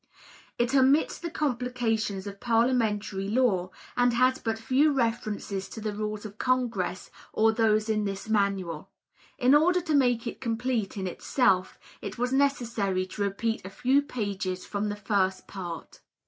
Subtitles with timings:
[0.57, 6.25] It omits the complications of parliamentary law, and has but few references to the rules
[6.25, 8.89] of Congress, or those in this Manual.
[9.37, 14.01] In order to make it complete in itself, it was necessary to repeat a few
[14.01, 15.99] pages from the first part.